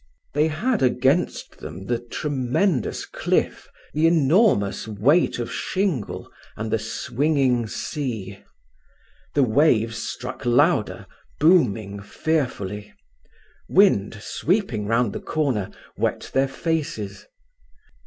[0.33, 6.27] They had against them the tremendous cliff, the enormous weight of shingle,
[6.57, 8.43] and the swinging sea.
[9.35, 11.05] The waves struck louder,
[11.39, 12.91] booming fearfully;
[13.69, 17.27] wind, sweeping round the corner, wet their faces.